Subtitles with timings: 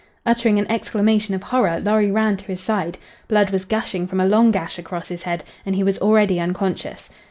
[0.25, 2.97] Uttering an exclamation of horror, Lorry ran to his side.
[3.27, 7.11] Blood was gushing from a long gash across his head, and he was already unconscious.